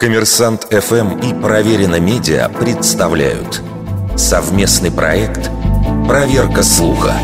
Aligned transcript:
Коммерсант 0.00 0.64
ФМ 0.64 1.20
и 1.20 1.40
Проверено 1.40 2.00
Медиа 2.00 2.48
представляют 2.48 3.62
совместный 4.16 4.90
проект 4.90 5.50
«Проверка 6.08 6.62
слуха». 6.62 7.14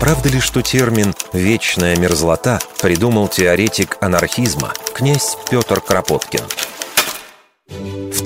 Правда 0.00 0.30
ли, 0.30 0.40
что 0.40 0.62
термин 0.62 1.14
«вечная 1.32 1.96
мерзлота» 1.96 2.58
придумал 2.80 3.28
теоретик 3.28 3.98
анархизма 4.00 4.72
князь 4.94 5.36
Петр 5.50 5.80
Кропоткин? 5.80 6.40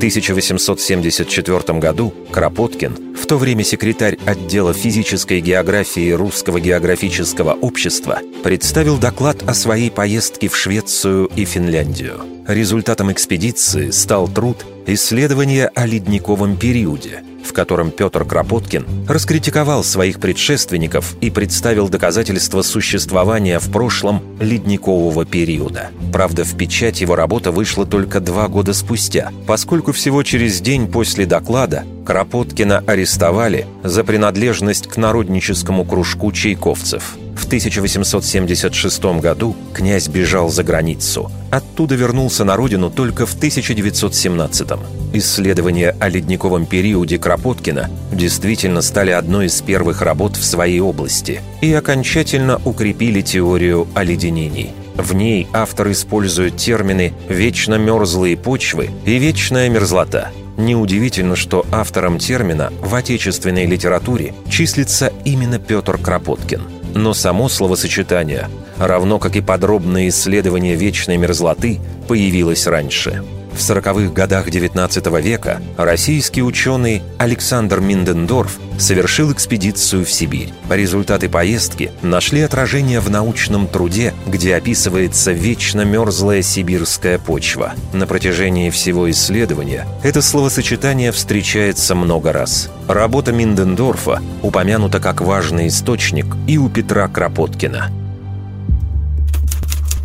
В 0.07 0.09
1874 0.09 1.81
году 1.81 2.15
Кропоткин, 2.31 3.17
в 3.17 3.27
то 3.27 3.39
время 3.39 3.65
секретарь 3.65 4.17
отдела 4.25 4.73
физической 4.73 5.41
географии 5.41 6.13
Русского 6.13 6.61
географического 6.61 7.55
общества, 7.55 8.21
представил 8.45 8.99
доклад 8.99 9.43
о 9.49 9.53
своей 9.53 9.91
поездке 9.91 10.47
в 10.47 10.57
Швецию 10.57 11.29
и 11.35 11.45
Финляндию. 11.45 12.21
Результатом 12.47 13.11
экспедиции 13.11 13.91
стал 13.91 14.29
труд 14.29 14.65
«Исследование 14.87 15.67
о 15.75 15.87
ледниковом 15.87 16.57
периоде», 16.57 17.25
котором 17.57 17.91
Петр 17.91 18.25
Кропоткин 18.27 18.87
раскритиковал 19.09 19.83
своих 19.83 20.21
предшественников 20.21 21.17
и 21.23 21.31
представил 21.31 21.89
доказательства 21.89 22.61
существования 22.61 23.59
в 23.59 23.73
прошлом 23.73 24.23
ледникового 24.39 25.25
периода. 25.25 25.89
Правда, 26.13 26.45
в 26.45 26.55
печать 26.55 27.01
его 27.01 27.17
работа 27.17 27.53
вышла 27.53 27.87
только 27.87 28.21
два 28.21 28.49
года 28.49 28.75
спустя, 28.75 29.33
поскольку 29.47 29.93
всего 29.93 30.23
через 30.23 30.61
день 30.61 30.87
после 30.87 31.25
доклада 31.25 31.85
Кропоткина 32.05 32.85
арестовали 32.87 33.67
за 33.83 34.05
принадлежность 34.05 34.87
к 34.87 34.99
народническому 34.99 35.85
кружку 35.87 36.31
чайковцев– 36.33 37.17
в 37.37 37.45
1876 37.45 39.05
году 39.21 39.55
князь 39.75 40.09
бежал 40.09 40.49
за 40.49 40.65
границу. 40.65 41.31
Оттуда 41.57 41.95
вернулся 41.95 42.45
на 42.45 42.55
родину 42.55 42.91
только 42.91 43.25
в 43.25 43.35
1917 43.35 44.69
-м. 44.69 44.81
Исследования 45.15 45.97
о 45.99 46.11
ледниковом 46.11 46.67
периоде 46.67 47.19
Кропоткина 47.19 47.89
действительно 48.13 48.83
стали 48.83 49.11
одной 49.11 49.47
из 49.47 49.63
первых 49.63 50.03
работ 50.03 50.37
в 50.37 50.45
своей 50.45 50.81
области 50.81 51.41
и 51.63 51.73
окончательно 51.73 52.61
укрепили 52.67 53.23
теорию 53.23 53.89
оледенений. 53.95 54.73
В 54.97 55.15
ней 55.15 55.49
автор 55.55 55.91
использует 55.93 56.59
термины 56.59 57.15
«вечно 57.27 57.77
мерзлые 57.77 58.37
почвы» 58.37 58.91
и 59.07 59.17
«вечная 59.17 59.71
мерзлота». 59.71 60.33
Неудивительно, 60.59 61.37
что 61.37 61.65
автором 61.73 62.19
термина 62.19 62.71
в 62.83 62.95
отечественной 62.95 63.65
литературе 63.65 64.35
числится 64.51 65.11
именно 65.25 65.59
Петр 65.59 65.97
Кропоткин– 65.97 66.61
но 66.97 67.15
само 67.15 67.49
словосочетание, 67.49 68.49
равно 68.79 69.19
как 69.19 69.37
и 69.37 69.41
подробное 69.41 70.09
исследование 70.09 70.75
вечной 70.75 71.17
мерзлоты, 71.17 71.79
появилось 72.09 72.67
раньше. 72.67 73.23
В 73.57 73.59
40-х 73.59 74.13
годах 74.13 74.49
XIX 74.49 75.23
века 75.23 75.63
российский 75.79 76.43
ученый 76.43 77.03
Александр 77.17 77.81
Миндендорф 77.81 78.59
совершил 78.79 79.33
экспедицию 79.33 80.05
в 80.05 80.13
Сибирь. 80.13 80.53
Результаты 80.69 81.31
поездки 81.31 81.91
нашли 82.03 82.43
отражение 82.43 83.01
в 83.01 83.09
научном 83.09 83.67
труде, 83.67 84.13
где 84.27 84.57
описывается 84.57 85.33
вечно 85.33 85.87
мерзлая 85.87 86.43
сибирская 86.43 87.19
почва. 87.19 87.73
На 87.95 88.07
протяжении 88.07 88.69
всего 88.69 89.11
исследования 89.11 89.87
это 90.03 90.21
словосочетание 90.21 91.11
встречается 91.11 91.95
много 91.95 92.35
раз. 92.35 92.69
Работа 92.89 93.33
Миндендорфа 93.33 94.21
упомянута 94.43 95.01
как 95.01 95.23
важный 95.23 95.69
источник 95.69 96.27
и 96.47 96.59
у 96.59 96.69
Петра 96.69 97.09
Кропоткина. 97.09 97.91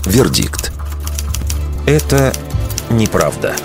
Вердикт. 0.05 0.72
Это 1.85 2.31
неправда. 2.92 3.56